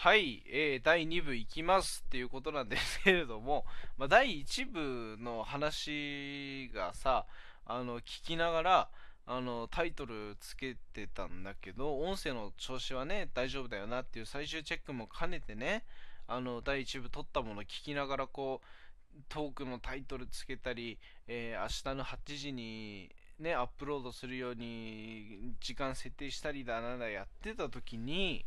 [0.00, 7.26] はい、えー、第2部いきますっていうことなんです けれども、まあ、第1部の話がさ、
[7.66, 8.90] あの、聞きながら、
[9.26, 15.84] あの、タイトルつけてたんだけど、音声の調子はね、大丈夫だよなっていう最終チェックも兼ねてね、
[16.28, 28.46] あの、第1部撮ったもの聞きながらこう、トークのタイトルつけたり、えー、明日の8時にね、アップロードするように時間設定したりだなだやってた時に、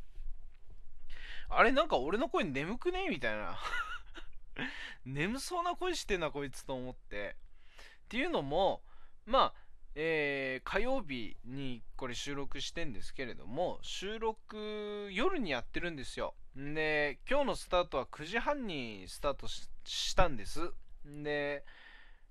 [1.54, 3.58] あれなんか俺の声眠くねみたいな
[5.06, 7.36] 眠そうな声してんなこいつと思って。
[8.06, 8.82] っていうのも、
[9.26, 9.62] まあ、
[9.96, 16.34] えー、火曜日にこれ収録してんですけれども、収録夜にやってるんですよ。
[16.56, 20.74] で、今日のスタートは9時半にスタートしたんです。
[21.06, 21.64] で、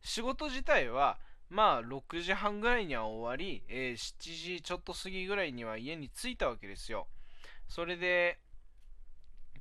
[0.02, 1.18] 仕事自体は、
[1.48, 7.08] まあ6時半ぐらいには終わり、えー、7時ちょっと過ぎぐらいには家に着いたわけですよ。
[7.68, 8.38] それで、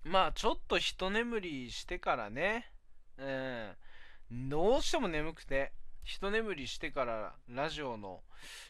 [0.03, 2.71] まあちょっと一眠りしてからね、
[3.17, 5.71] うん、どうしても眠くて、
[6.03, 8.21] 一眠りしてからラジオの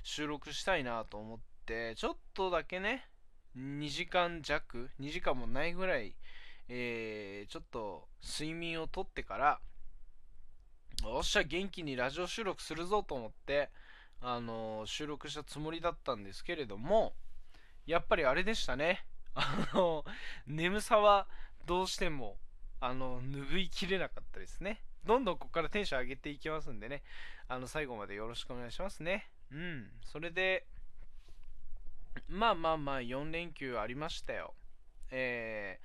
[0.03, 3.05] 収録したいなと思って、ちょっとだけね、
[3.57, 6.15] 2時間弱、2時間もないぐらい、
[6.67, 9.59] えー、ちょっと睡眠をとってから、
[11.05, 13.69] おっしゃ、元気にラジオ収録するぞと思って、
[14.21, 17.13] あのー、収録したつもりだったんですけれども、
[17.85, 19.05] やっぱりあれでしたね。
[19.35, 20.05] あの、
[20.47, 21.27] 眠さは
[21.65, 22.37] どうしても、
[22.81, 24.81] あの、拭いきれなかったですね。
[25.05, 27.03] どんどんここからテンション上げていきますんでね、
[27.47, 29.29] あの、最後までよろしくお願いしますね。
[29.51, 29.91] うん。
[30.03, 30.65] それで、
[32.27, 34.53] まあまあまあ、4連休ありましたよ。
[35.11, 35.79] え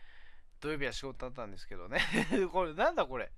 [0.61, 2.01] ー、土曜日は仕事だったんですけどね
[2.53, 3.31] これなんだこれ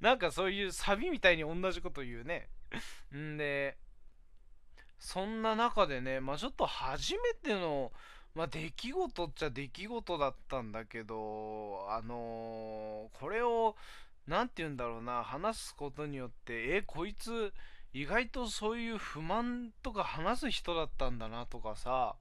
[0.00, 2.48] なんかそういうサビみたいに同じこと言うね
[3.14, 3.76] んで、
[4.98, 7.92] そんな中でね、まあちょっと初めての、
[8.34, 13.76] まあ出来事っちゃ出来事だったんだけど、あのー、これを、
[14.26, 17.52] なんて言うんだろうな、話すことによって、え、こいつ、
[17.92, 22.16] 意外とそういう不満とか話す人だったんだなとかさ、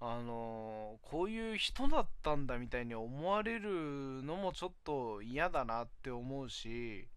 [0.00, 7.08] あのこういう人だったんだみたいに思われるのもちょっと嫌だなって思うし、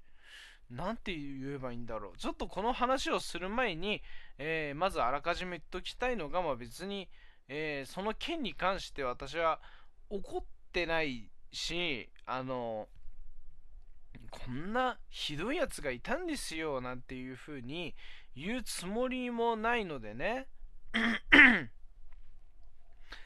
[0.69, 2.17] なんて言えばいいんだろう。
[2.17, 4.01] ちょっとこの話をする前に、
[4.37, 7.09] えー、まずあらかじめ言っときたいのが、まあ、別に、
[7.53, 9.59] えー、その件に関して私は
[10.09, 12.87] 怒ってないし、あの
[14.29, 17.93] こんなひどいやつがいたんですよ、なんていう風に
[18.37, 20.47] 言うつもりもないのでね。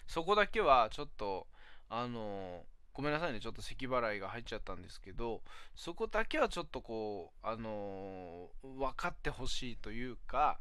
[0.08, 1.46] そこだけはちょっと、
[1.88, 5.44] あのごめんなさいね、ちょっと咳払いが入っちゃったんですけど、
[5.76, 10.60] そこだけはちょっとこう、あの分かってほしいというか、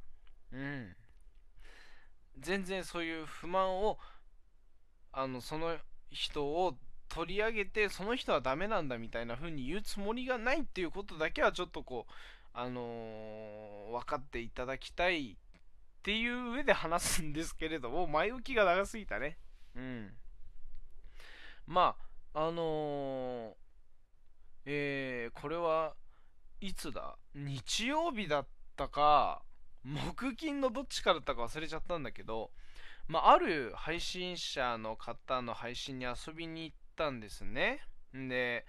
[0.52, 0.94] うん。
[2.38, 3.98] 全然そういう不満を、
[5.12, 5.76] あの、その
[6.10, 6.76] 人を
[7.08, 12.12] 取り上げて、その人はダメなんだみたいな風に言うつもりがないっていうことだけはちょっとこう、
[12.52, 15.36] あのー、分かっていただきたいっ
[16.02, 19.38] ていう上で話すんですけれども、前置きが長すぎたね。
[19.76, 20.12] うん。
[21.66, 21.96] ま
[22.34, 23.54] あ、あのー、
[24.66, 25.94] えー、これは
[26.60, 27.16] いつだ？
[27.34, 28.46] 日曜日だっ
[28.76, 29.42] たか、
[29.84, 32.50] 木金のどっちかだったか忘れちゃったんだけど、
[33.06, 37.80] まあ、ある配信者の方の配信に遊びに行ったんですね。
[38.12, 38.64] で、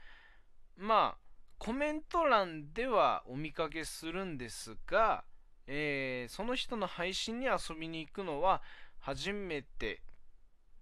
[0.78, 1.18] まあ、
[1.58, 5.24] コメント欄ではお見かけするんですが、
[5.68, 8.62] えー、その人の配信に遊びに行くのは
[9.00, 10.02] 初めて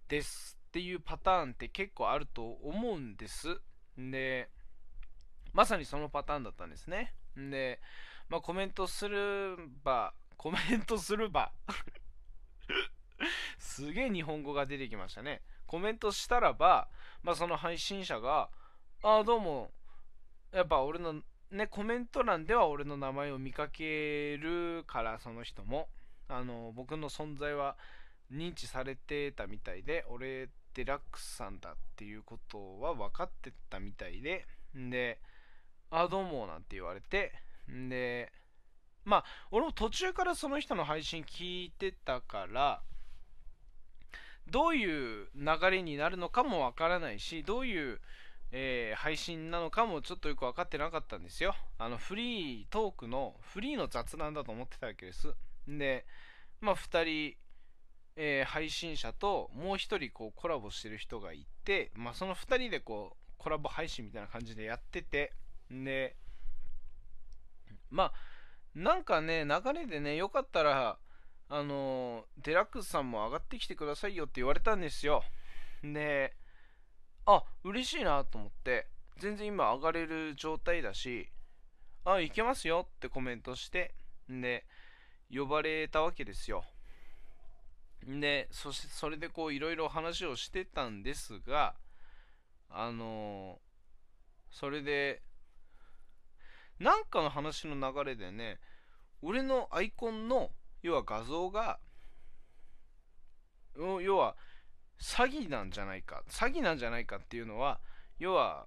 [0.08, 3.60] ですっていうパターンって結構あると思うんです。
[3.96, 4.50] で、
[5.52, 7.14] まさにそのパターンだったんですね。
[7.36, 7.80] で、
[8.28, 11.52] まあ、コメントするば、コメントするば
[13.58, 15.42] すげえ日本語が出てきましたね。
[15.66, 16.88] コメントしたらば、
[17.22, 18.50] まあ、その配信者が、
[19.02, 19.70] ああ、どうも、
[20.52, 25.88] やっぱ俺のね、コメント欄では俺の名前を見かけるから、その人も。
[26.28, 27.76] あの、僕の存在は
[28.32, 35.20] 認知されてたみたいで、俺、デラックスさんだっていうことは分かってたみたいで、んで、
[35.90, 37.32] ああ、どうも、なんて言われて、
[37.70, 38.32] んで、
[39.04, 42.82] まあ、俺も途中からその人の配信聞いてたから、
[44.46, 48.00] どういう流れになるのかもわからないし、どういう
[48.56, 51.56] えー、配信なのかもちょっとよく分かってなかったんですよ。
[51.76, 55.34] あの、フリートークの、フリーの雑談だと思ってたわけです。
[55.66, 56.06] で、
[56.60, 57.36] まあ、2人、
[58.14, 65.32] えー、配信者ともう1人こうコラボしてる人がいて、まあ、その2人でこうコラボ配信みたいな感じでやってて、
[65.68, 66.14] で、
[67.90, 68.12] まあ、
[68.74, 70.98] なんかね、流れでね、よかったら、
[71.48, 75.22] あのデラックスさんも上がってきてくださいよって言われたんですよ。
[75.82, 76.34] で、
[77.26, 78.86] あ、嬉しいなと思って
[79.18, 81.28] 全然今上がれる状態だし
[82.04, 83.94] あいけますよってコメントして
[84.28, 84.66] で
[85.34, 86.64] 呼ばれたわけですよ
[88.06, 91.74] でそしてそれでこういろいろ話をしてたんですが
[92.76, 93.60] あの、
[94.50, 95.22] それで
[96.78, 98.58] なんかの話の流れでね
[99.22, 100.50] 俺のアイコンの
[100.82, 101.78] 要は画像が
[103.76, 104.36] 要は
[105.00, 107.80] 詐欺なんじゃないか詐欺なんじゃないかっていうのは
[108.18, 108.66] 要は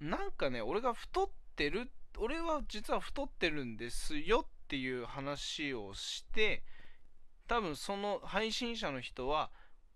[0.00, 6.62] なんかね俺が太ってる俺は実は太ってるんですよっていう話をして
[7.48, 9.50] 多分その配信者の人は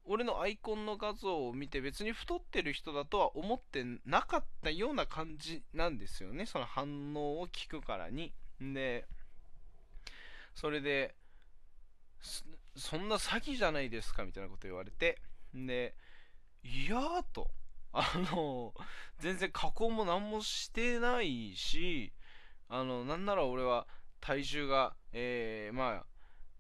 [0.08, 6.46] 俺のアイコンの画像を見て別に太ってる人だとは思ってなかったような感じなんですよね。
[6.46, 8.32] その反応を聞くからに。
[8.60, 9.06] で
[10.54, 11.14] それで
[12.74, 15.20] そんな詐欺じゃないですかみたいなこと言われて。
[15.54, 15.94] で
[16.64, 17.50] いやーと。
[17.92, 18.74] あの
[19.18, 22.12] 全然加工も何もしてないし
[22.68, 23.86] あのなんなら俺は
[24.20, 26.06] 体重がえー、まあ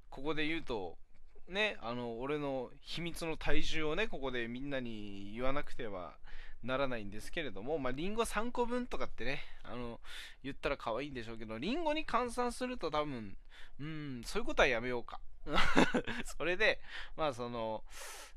[0.08, 0.96] ここで言うと
[1.48, 6.16] ねあの俺の秘密の体重をねここでみんなに言わなくては
[6.62, 10.00] ならないんですけれども、まあ、リンゴ3個分とかってね、あの、
[10.42, 13.36] 言ったら可愛いんでしょうけど、リンゴに換算すると多分、
[13.80, 15.20] うん、そういうことはやめようか。
[16.36, 16.80] それで、
[17.16, 17.84] まあその、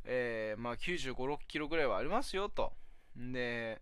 [0.03, 2.73] えー、まあ95、6キロぐらいはありますよと。
[3.15, 3.81] で、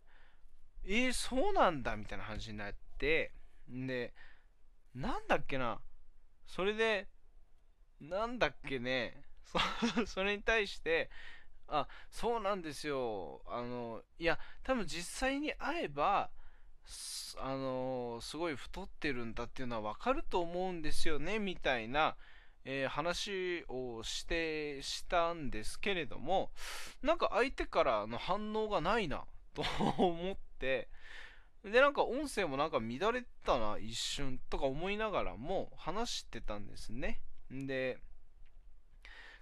[0.85, 3.33] えー、そうなんだみたいな話になって、
[3.67, 4.13] で、
[4.95, 5.81] なんだっけな、
[6.47, 7.07] それで、
[8.01, 9.23] なんだっけね、
[10.07, 11.09] それに対して、
[11.67, 13.41] あ、そうなんですよ。
[13.47, 16.29] あの、いや、多分実際に会えば、
[17.37, 22.15] あの、すごい太ってるんだっていうのはわかると思うんですよね、みたいな、
[22.65, 26.51] えー、話をしてしたんですけれども
[27.01, 29.63] なんか相手からの反応がないなと
[29.97, 30.89] 思って。
[31.63, 37.19] でなんか音声もなんか乱れたな一瞬とか思いながらも話してたんですね。
[37.51, 37.99] で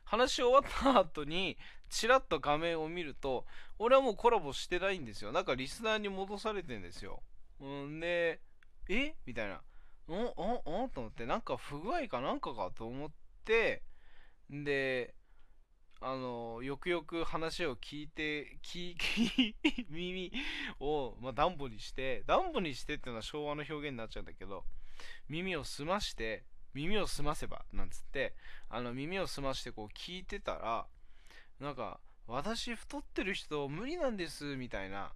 [0.04, 1.58] 話し終わった後に
[1.90, 3.46] チラッと画面を見ると
[3.78, 5.32] 俺はもうコラボしてないんですよ。
[5.32, 7.22] なんかリスナーに戻されてんですよ。
[7.64, 8.42] んで
[8.90, 9.16] え？
[9.26, 9.62] みたいな。
[10.08, 10.90] おおお？
[10.90, 11.26] と思って。
[11.26, 12.22] なんか不具合か？
[12.22, 13.10] なんかかと思っ
[13.44, 13.84] て。
[14.50, 15.14] で
[16.00, 19.56] あのよくよく話を聞いて聞き
[19.90, 20.32] 耳
[20.80, 24.64] を、まあ、ダンボにしてダンボにしてっていうのは昭和の表現になっちゃうんだけど
[25.28, 26.46] 耳を澄まして
[26.78, 28.34] 耳を澄ませばなんつって
[28.70, 30.86] あの耳を澄ましてこう聞いてたら
[31.60, 35.12] なんか私太ってる人無理なんですみたいな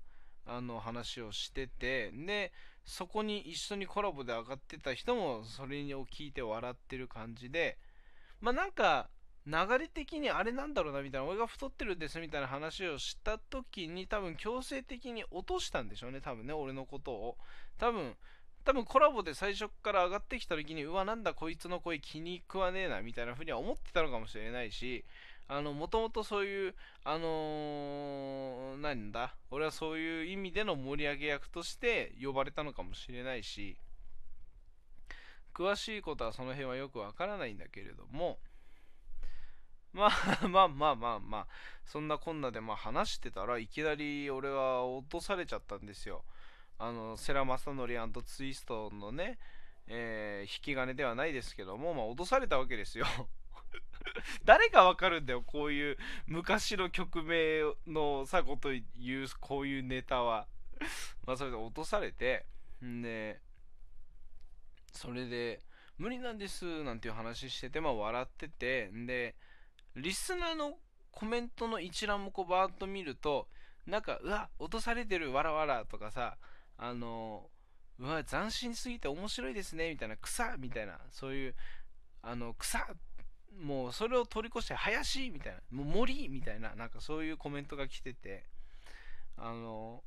[0.48, 2.52] あの話をしててで
[2.84, 7.78] そこに一緒にコラボで上がってた人もそれを聞いて笑ってる感じで
[8.40, 9.10] まあなんか
[9.46, 17.38] 流れ的にあれなんだろうなみたいな俺が太ってるんですみたいな話をした時に多分強制的に落としたんでしょうね多分ね俺のことを。
[17.80, 18.16] 多分
[18.64, 25.04] 多分コラボで最初から上がってきた時にうわなんだこいつの声気に食わねえなみたいな風には思ってたのかもしれないし
[25.54, 33.76] あの、もともとそういう、あのー、なんだ、俺はそういう意味での盛り上げ役として呼ばれたのかもしれないし、
[35.54, 38.40] 詳しいことはその辺はよくわからないんだけれども、
[39.92, 40.12] まあ
[40.48, 41.48] まあまあまあまあ、
[41.84, 46.24] そんなこんなでま話してたらいきなり俺は落とされちゃったんですよ。
[46.84, 49.38] あの、世良正則ツイストのね、
[49.88, 53.06] えー、引き金ではないですけども、まあ、落とされたわけですよ
[54.46, 60.48] 誰がわかるんだよ、こういう昔の曲名のさこと言う、こういうネタは。
[61.28, 62.48] まあ、それで落とされて、
[62.84, 63.40] んで、
[64.92, 65.62] それで、
[66.00, 69.36] 無理なんですなんていう話してて、まあ、笑ってて、んで、
[69.96, 70.80] リスナーの
[71.12, 73.48] コメントの一覧もこうバーッと見ると、
[73.86, 76.38] なんか、うわ、落とされてる、わらわらとかさ、
[76.82, 77.50] あの、
[78.00, 81.56] うわ、斬新すぎて面白いですね、みたいな、草みたいな、そういう、
[82.24, 82.86] あの、草
[83.60, 88.46] もうそれを通り越して林みたいなもう森みたいななんかそういうコメントが来てて
[89.38, 90.04] あの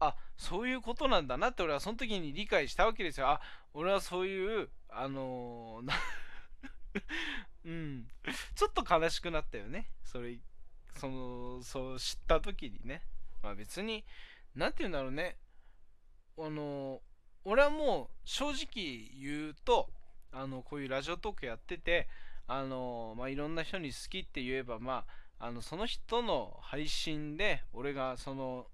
[0.00, 3.28] あそういうことなんだなって俺はその時に理解したわけですよ。
[3.28, 3.40] あ
[3.74, 5.82] 俺はそういうあの
[7.64, 8.08] うん。
[8.54, 9.90] ちょっと悲しくなったよね。
[10.04, 10.38] それ
[10.96, 13.02] そのそう知った時にね。
[13.42, 14.04] まあ別に
[14.54, 15.36] 何て言うんだろうね。
[16.40, 17.00] あの
[17.44, 19.88] 俺はもう正直言うと
[20.32, 22.08] あのこういうラジオトークやってて
[22.50, 25.04] あのまあ、いろんな人に好きって言えば、ま
[25.38, 28.66] あ、あのその人の配信で俺がその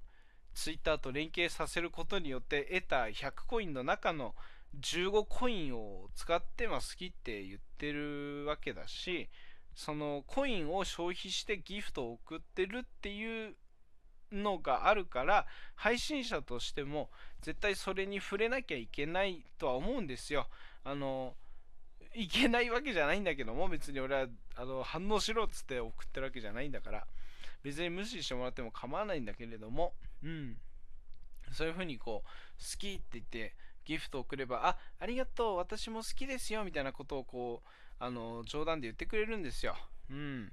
[0.54, 4.37] ツイッターと連携させることによって得た100コインの中の
[4.80, 9.28] 15コインを使って、まあ、好きって言ってるわけだし
[9.75, 13.56] そのコインを消費してギフトを送ってるっていう
[14.33, 17.11] のがあるから配信者としても
[17.43, 20.49] 絶対それに触れなきゃいけないとは思うんですよ。
[20.85, 21.35] あの
[22.14, 24.26] いけないわけじゃないんだけども別に俺は
[24.57, 27.07] あの反応しろっつって送ってるわけじゃないんだから
[27.62, 30.57] 別に無視してもらっても構わないんだけれどもうん。
[31.52, 33.54] そういう風にこう好きって言って
[33.85, 39.76] ギフトを送ればあありがとう私も好きですよみたいなことをこうあの冗談で言ってくれるんですよ。
[40.11, 40.52] うん。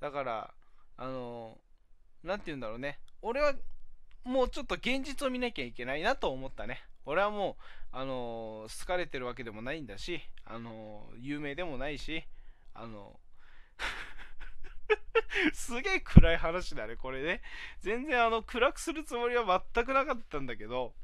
[0.00, 0.54] だから
[0.96, 1.58] あの
[2.22, 2.98] 何て言うんだろうね。
[3.20, 3.54] 俺は
[4.24, 6.82] もうちょっと現実を見なきゃいけないなと思ったね。
[7.04, 7.56] 俺はも
[7.92, 12.24] うあの好かれてるわけでもないんだしあの有名でもないし
[12.74, 13.18] あの
[15.52, 17.42] すげえ暗い話だねこれね。
[17.80, 20.94] 全然あの暗くするつもりは全くなかったんだけど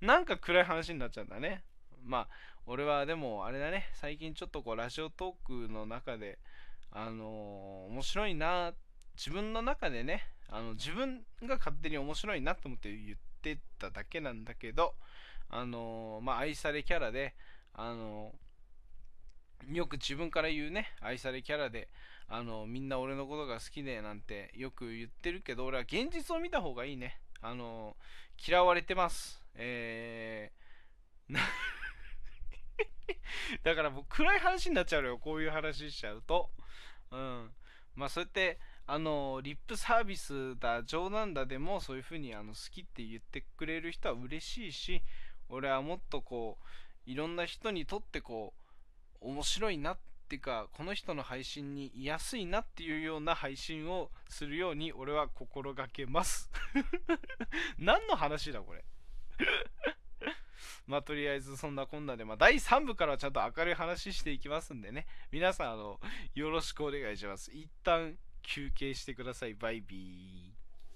[0.00, 1.64] なんか暗い話になっちゃうんだね。
[2.02, 2.28] まあ
[2.66, 3.88] 俺はでもあれだね。
[3.94, 6.38] 最近ちょっとこうラジオトークの中で
[6.96, 8.72] あの、面白いな
[9.16, 14.94] 自分の中でねあの自分が勝手に面白いなと思って言ってただけなんだけど
[15.50, 17.34] あのー、まあ愛されキャラで
[17.74, 21.88] あのー、よく自分から言うね愛されキャラで
[22.28, 27.18] あのみんな俺のことが好きでなんてよく言ってるけど俺は現実を見た方がいいね。
[27.42, 27.96] あの
[28.46, 29.42] 嫌われてます。
[29.54, 30.64] えー
[33.62, 36.50] だからもう暗い話になっちゃうよこういう話しちゃうと。
[37.10, 37.50] うん。
[37.94, 45.02] まあそうやってあのリップサービスだ冗談だでもそういう風にあの好きって言ってくれる人は嬉しいし
[45.48, 48.52] 俺はもっとこういろんな人にとってこ
[49.22, 49.98] う面白いなっ
[50.28, 56.50] ていうかこの人の配信に居やすいなっていうような配信をするように俺は心がけます。
[57.78, 58.84] 何の話だこれ？
[60.86, 65.06] まあとりあえずそんなこんなで、まあ、第3部からはちゃんと明るい話していきますんでね。
[65.30, 66.00] 皆さんあの
[66.34, 67.50] よろしくお願いします。
[67.52, 69.54] 一旦休憩してください。
[69.54, 70.53] バイビー。